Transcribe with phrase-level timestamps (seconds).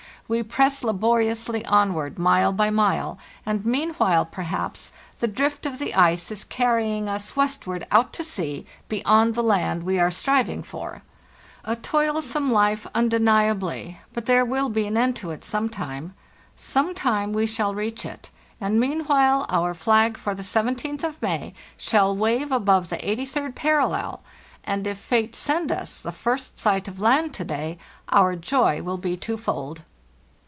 [0.27, 6.31] We press laboriously onward mile by mile; and meanwhile, perhaps, the drift of the ice
[6.31, 11.01] is carrying us westward out to sea, beyond the land we are striving for.
[11.65, 16.13] A toilsome life, undeniably, but there will be an end to it some time;
[16.55, 18.29] some time we shall reach it,
[18.59, 18.79] 212 HARTHEST NORTH and
[19.19, 24.21] meanwhile our flag for the 'Seventeenth of May' shall wave above the eighty third parallel,
[24.63, 27.77] and if fate send us the first sight of land to day
[28.07, 29.81] our joy will be two fold.